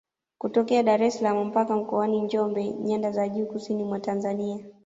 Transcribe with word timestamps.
Kutokea 0.41 0.83
Dar 0.83 1.01
es 1.03 1.13
salaam 1.17 1.47
mpaka 1.47 1.75
Mkoani 1.77 2.21
Njombe 2.21 2.67
nyanda 2.69 3.11
za 3.11 3.27
juu 3.29 3.45
kusini 3.45 3.83
mwa 3.83 3.99
Tanzania 3.99 4.59